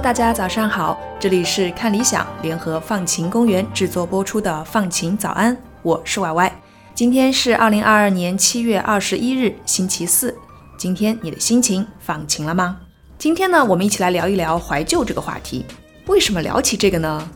[0.00, 6.52] 大家早上好，这里是看理想联合放晴公园制作播出的放晴早安，我是 Y Y。
[6.94, 10.32] 今天是二零二二年七月二十一日，星期四。
[10.78, 12.76] 今天你的心情放晴了吗？
[13.18, 15.66] 今天呢，我们一起来聊一聊怀旧这个话题。
[16.06, 17.28] 为什么聊起这个呢？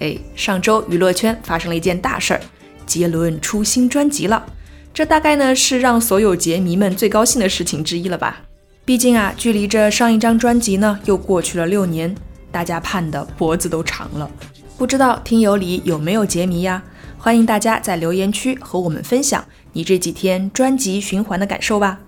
[0.00, 2.40] 哎，上周娱乐圈发生了一件大事儿，
[2.84, 4.44] 杰伦出新专辑了。
[4.92, 8.42] 这大概呢是让所有杰迷们最高兴的事情之一了吧。
[8.90, 12.12] 毕竟啊，距离这上一张专辑呢，又过去了六年，
[12.50, 14.28] 大家盼的脖子都长了。
[14.76, 16.82] 不知道听友里有没有杰迷呀？
[17.16, 22.00] 欢迎大家在留言区和我们分享你这几天专辑循环的感受吧。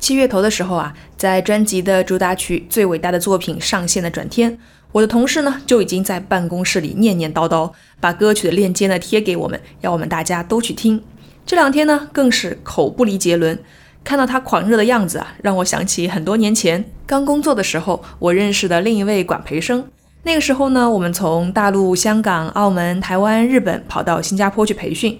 [0.00, 4.58] 七月头的时候啊，在专辑的主打曲《最伟大的作品》上线的转天，
[4.90, 11.00] 我的同事呢就已经在办公室里念念叨叨，把歌曲的链接呢贴给我们，要我们大家都去听。
[11.46, 13.56] 这两天呢，更是口不离杰伦。
[14.04, 19.82] 看到他狂热的样子啊，让我想起很多年前刚工作的时候，我认识的另一位管培生。
[20.24, 25.18] 那个时候呢，我们从大陆、香港、澳门、台湾、日本跑到新加坡去培训。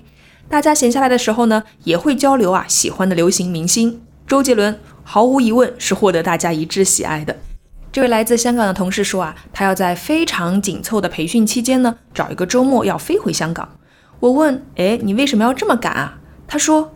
[0.51, 7.35] 大家闲下来的时候呢，也会交流啊，喜欢的流行明星周杰伦，毫无疑问是获得大家一致喜爱的。
[7.91, 13.67] 这位来自香港的同事说啊，他要在非常紧凑的培训期间呢，找一个周末要飞回香港。
[14.21, 16.19] 我问，哎，你为什么要这么赶啊？
[16.47, 16.94] 他说。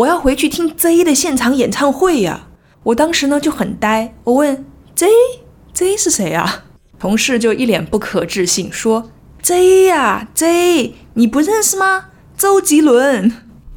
[0.00, 2.48] 我要回去听 Z 的现场演唱会呀！
[2.84, 6.64] 我当时呢就很呆，我问 Z，Z 是谁啊？
[6.98, 9.10] 同事就一脸不可置信说
[9.42, 12.06] Z 呀 Z，你不认识吗？
[12.34, 13.30] 周杰伦！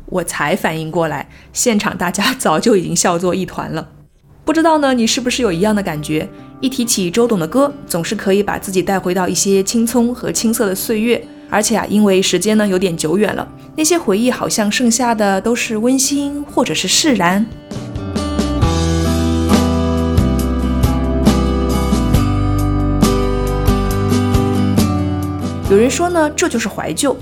[0.06, 3.90] 我才反应过来，现场大家早就已经笑作一团了。
[4.46, 6.30] 不知道呢，你是不是有一样的感觉？
[6.62, 11.28] 一提起周董的歌，总是可以把自己带回到一些青葱和青涩的岁月。
[11.54, 17.46] 而且啊，因为时间呢有点久远了，那些回忆好像剩下的都是温馨或者是释然。
[25.70, 27.16] 有人说呢，这就是怀旧。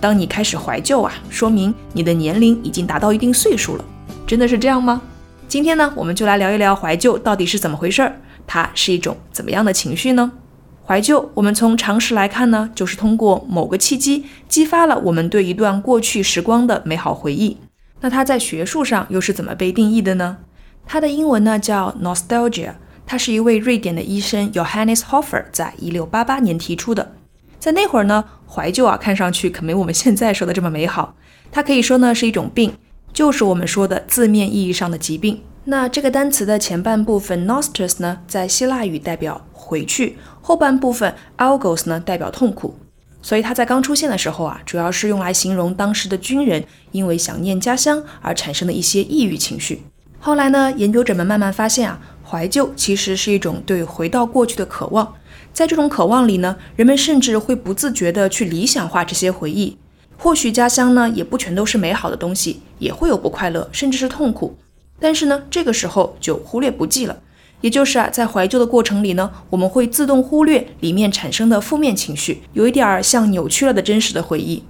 [0.00, 3.84] 当你开始怀旧啊，说明你的年龄已经达到一定岁数了。
[4.26, 5.02] 真的是这样吗？
[5.46, 10.32] 今天呢，我们就来聊一聊怀旧到底是怎么回事儿，它是一种怎么样的情绪呢？
[10.86, 17.56] 怀旧，我们从常识来看呢，就是通过某个契机激发了我们对一段过去时光的美好回忆。
[18.00, 20.36] 那它在学术上又是怎么被定义的呢？
[20.86, 22.74] 它的英文呢叫 nostalgia，
[23.06, 27.14] 它是一位瑞典的医生 Johannes Hofer 在一六八八年提出的。
[27.58, 31.16] 在那会儿呢，怀旧啊，看上去可没我们现在说的这么美好。
[31.50, 32.74] 它可以说呢是一种病，
[33.10, 35.40] 就是我们说的字面意义上的疾病。
[35.64, 40.18] 那这个单词的前半部分 nostos 呢，在希腊语代表回去。
[40.46, 42.74] 后半部分 algos 呢代表痛苦，
[43.22, 46.62] 所以它在刚出现的时候啊，主要是用来形容当时的军人
[46.92, 49.82] 因为想念家乡而产生的一些抑郁情绪。
[50.20, 55.14] 后来呢，研究者们慢慢发现啊，怀旧其实是一种对回到过去的渴望，
[55.54, 59.78] 在这种渴望里呢，人们甚至会不自觉地去理想化这些回忆。
[60.18, 64.58] 或许家乡呢也不全都是美好的东西，也会有不快乐，甚至是痛苦，
[65.00, 67.16] 但是呢，这个时候就忽略不计了。
[67.64, 74.62] 也就是啊，在怀旧的过程里呢，我们会自动忽略里面产生的负面情绪，有一点儿像扭曲了的真实的回忆。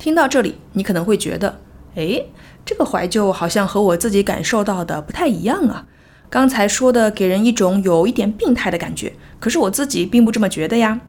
[0.00, 1.60] 听到这里，你可能会觉得，
[1.94, 2.20] 哎，
[2.64, 5.86] 这个怀旧好像和我自己感受到的不太一样啊。
[6.28, 11.00] 刚才说的给人一种有一点病态的感觉，可是我自己并不这么觉得呀。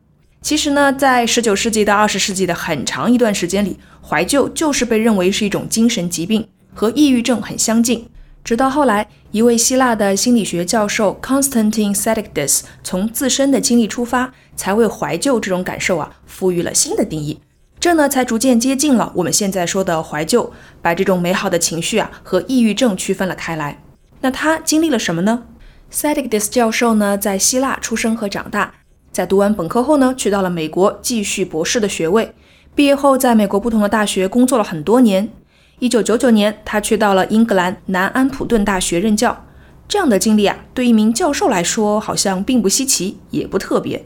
[0.44, 8.06] 其实呢，在十九世纪到二十世纪的很长一段时间里，怀旧就是被认为是一种精神疾病，和抑郁症很相近。
[8.44, 17.40] 直到后来，一位希腊的心理学教授 Constantine s a t i d i s 从自身的经历出发，才为怀旧这种感受啊赋予了新的定义。
[17.79, 20.52] 这呢，才逐渐接近了我们现在说的怀旧，
[20.82, 23.82] 把这种美好的情绪啊和抑郁症区分了开来。
[24.22, 25.44] 那他经历了什么呢
[25.90, 28.73] s a t i d i s 教授呢，在希腊出生和长大，
[29.11, 32.34] 在读完本科后呢，去到了美国继续博士的学位。
[32.73, 35.29] 毕业后，在美国不同的大学工作了很多年。
[35.82, 39.46] 一九九九年，他去到了英格兰南安普顿大学任教。
[39.88, 44.06] 这样的经历啊，对一名教授来说好像并不稀奇，也不特别。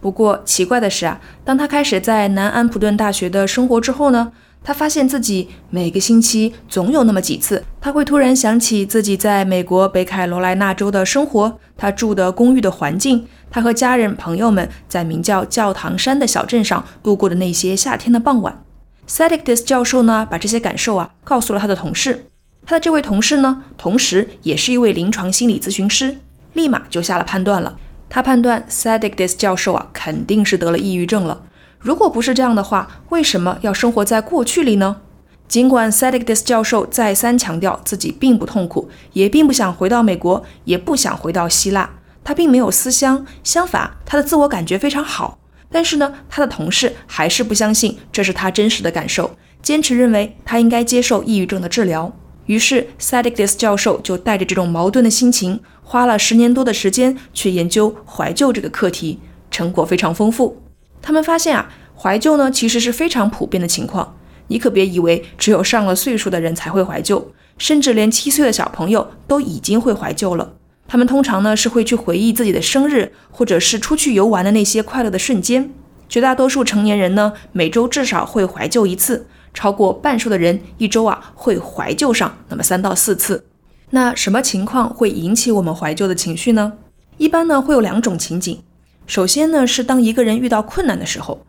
[0.00, 4.32] 不过奇怪的是啊，当他开始在南安普顿大学的生活之后呢，
[4.64, 18.64] 他发现自己每个星期总有那么几次，他会突然想起自己在美国北卡罗来纳州的生活，他住的公寓的环境，他和家人朋友们在名叫教堂山的小镇上度过的那些夏天的傍晚。
[19.06, 22.26] S a d i c d i s 教授呢，把这些感受啊告诉了他的同事。
[22.64, 26.18] 他的这位同事呢，同时也是一位临床心理咨询师，
[26.52, 27.76] 立马就下了判断了。
[28.08, 31.42] 他判断 s a d i c d i s 教授啊，肯定是得了抑郁症了。
[31.78, 34.98] 如果不是这样的话，为什么要生活在过去里呢？
[35.48, 41.90] 尽管 s a d i c d i s 教授再三强调自己并不痛苦，也并不想回到美国，也不想回到希腊，
[42.22, 45.38] 他并没有思乡，相反，他的自我感觉非常好。
[45.72, 52.14] 但是呢，他的同事还是不相信这是他真实的感受，坚持认为他应该接受抑郁症的治疗。
[52.46, 59.18] 于是 s a d i c d i s 教授就带着这种矛盾的心情，花了十年多的时间去研究怀旧这个课题，
[59.50, 60.60] 成果非常丰富。
[61.00, 64.16] 他们发现啊，怀旧呢其实是非常普遍的情况。
[64.48, 70.52] 你可别以为只有上了岁数的人才会怀旧，甚至连七岁的小朋友都已经会怀旧了。
[70.92, 75.72] 他们通常呢是会去回忆自己的生日，或者是出去游玩的那些快乐的瞬间。
[76.06, 83.46] 绝大多数成年人呢，每周至少会怀旧一次，超过半数的人一周啊会怀旧上那么三到四次。
[83.88, 86.74] 那什么情况会引起我们怀旧的情绪呢？
[87.16, 88.60] 一般呢会有两种情景。
[89.06, 91.46] 首先呢，是当一个人遇到困难的时候，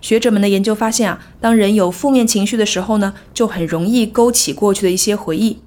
[0.00, 5.58] 学者们的研究发现啊，当人有负面情绪的时候呢，就很容易勾起过去的一些回忆。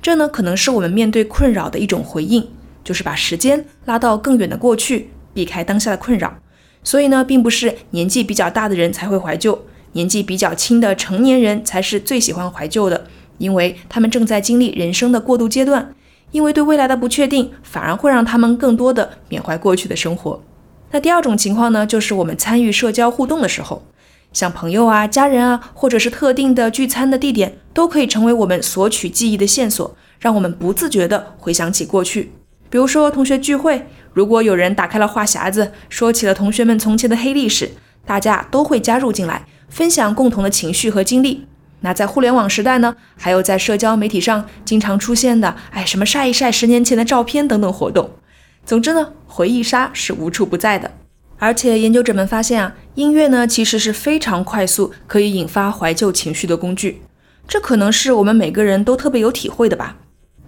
[0.00, 2.48] 这呢，可能是我们面对困扰的一种回应，
[2.88, 6.38] 就是把时间拉到更远的过去，避开当下的困扰。
[6.82, 13.06] 所以呢，并不是年纪比较大的人才会怀旧，年纪比较轻的成年人才是最喜欢怀旧的，
[13.36, 15.94] 因为他们正在经历人生的过渡阶段，
[16.30, 20.42] 因为对未来的不确定，反而会让他们更多的缅怀过去的生活。
[20.92, 23.82] 那第二种情况呢，就是我们参与社交互动的时候，
[24.32, 32.32] 像朋友啊、家人啊，或者是特定的聚餐的地点，都可以成为我们索取记忆的线索，让我们不自觉地回想起过去。
[32.70, 37.70] 比如说同学聚会，如果有人打开了话匣子，说起了同学们从前的黑历史，
[38.04, 41.46] 大家都会加入进来，分享共同的情绪和经历。
[41.80, 48.10] 那在互联网时代呢，还有在社交媒体上经常出现的，哎，什么晒一晒十年前的照片等等活动。
[48.66, 50.90] 总之呢，回忆杀是无处不在的，
[51.38, 57.00] 而且研究者们发现啊，音乐呢其实是非常快速可以引发怀旧情绪的工具，
[57.46, 59.96] 这可能是我们每个人都特别有体会的吧。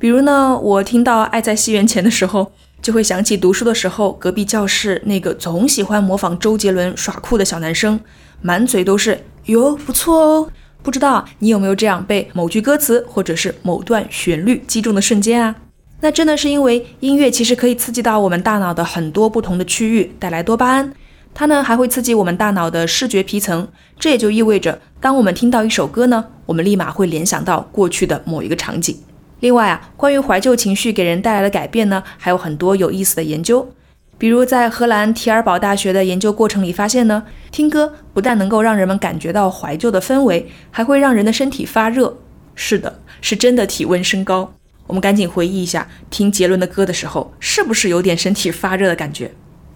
[0.00, 2.50] 比如呢，我听到《爱在西元前》的时候，
[2.80, 8.00] 就会想起读书的时候隔壁教室那个总喜欢模仿周杰伦耍酷的小男生，
[8.40, 10.50] 满嘴都是哟不错哦。
[10.82, 15.54] 不知道你有没有这样被某句歌词或者是某段旋律击中的瞬间啊？
[16.00, 20.90] 那真的是因为音乐其实可以刺激到我们大脑的很多不同的区域，带来多巴胺。
[21.34, 23.68] 它呢还会刺激我们大脑的视觉皮层，
[23.98, 28.96] 这也就意味着，当我们听到一首歌呢，我们立马会联想到过去的某一个场景。
[29.40, 33.68] 另外啊，关于怀旧情绪给人带来的改变呢，还有很多有意思的研究。
[34.18, 42.14] 比如在荷兰提尔堡大学的研究过程里发现呢，听歌不但能够让人们感觉到怀旧的氛围，还会让人的身体发热。
[42.54, 44.52] 是的，是真的体温升高。
[44.86, 49.30] 我们赶紧回忆一下，听杰伦的歌的时候，是不是有点身体发热的感觉？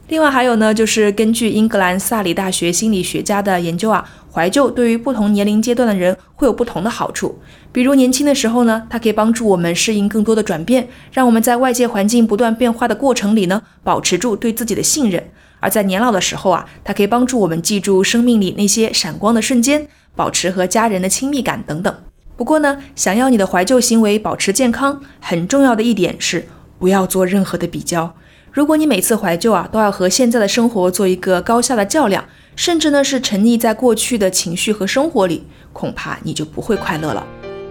[0.09, 7.39] 另外还有呢，就是根据英格兰萨里大学心理学家的研究啊，怀旧对于不同年龄阶段的人会有不同的好处。
[7.73, 15.23] 比如年轻的时候呢，它可以帮助我们适应更多的转变，让我们在外界环境不断变化的过程里呢，保持住对自己的信任；
[15.59, 21.95] 而在年老的时候啊，它可以帮助我们记住生命里那些闪光的瞬间，保持和家人的亲密感等等。
[22.37, 26.47] 不过呢，想要你的怀旧行为保持健康，很重要的一点是
[26.79, 28.15] 不要做任何的比较。
[28.55, 37.27] 如果你每次怀旧啊都要和现在的生活做一个高下的较量，甚至呢是沉溺在过去的情绪和生活里，恐怕你就不会快乐了。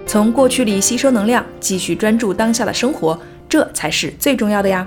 [0.05, 4.85] 从过去里吸收能量，继续专注当下的生活，这才是最重要的呀。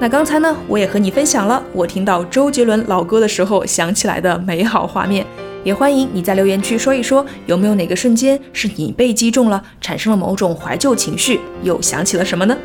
[0.00, 5.24] 那刚才呢，我也和你分享了我听到周杰伦老歌的时候想起来的美好画面。
[5.62, 12.56] 也欢迎你在留言区说一说，有没有哪个瞬间是你被击中了，产生了某种怀旧情绪，又想起了什么呢？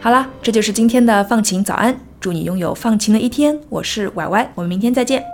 [0.00, 3.58] 好啦，这就是今天的放晴早安，祝你拥有放晴的一天。
[3.68, 5.24] 我是歪歪，我们明天再见。